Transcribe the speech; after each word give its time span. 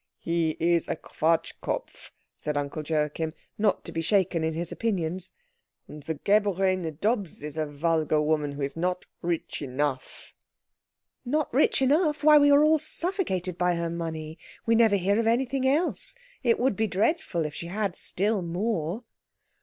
"He 0.17 0.57
is 0.59 0.87
a 0.87 0.95
Quatschkopf," 0.95 2.09
said 2.35 2.57
Uncle 2.57 2.81
Joachim, 2.81 3.33
not 3.59 3.85
to 3.85 3.91
be 3.91 4.01
shaken 4.01 4.43
in 4.43 4.55
his 4.55 4.71
opinions, 4.71 5.33
"and 5.87 6.01
the 6.01 6.15
geborene 6.15 6.97
Dobbs 6.99 7.43
is 7.43 7.55
a 7.55 7.67
vulgar 7.67 8.19
woman 8.19 8.53
who 8.53 8.63
is 8.63 8.75
not 8.75 9.05
rich 9.21 9.61
enough." 9.61 10.33
"Not 11.23 11.53
rich 11.53 11.83
enough? 11.83 12.23
Why, 12.23 12.39
we 12.39 12.49
are 12.49 12.63
all 12.63 12.79
suffocated 12.79 13.59
by 13.59 13.75
her 13.75 13.91
money. 13.91 14.39
We 14.65 14.73
never 14.73 14.95
hear 14.95 15.19
of 15.19 15.27
anything 15.27 15.67
else. 15.67 16.15
It 16.41 16.57
would 16.57 16.75
be 16.75 16.87
dreadful 16.87 17.45
if 17.45 17.53
she 17.53 17.67
had 17.67 17.95
still 17.95 18.41
more." 18.41 19.01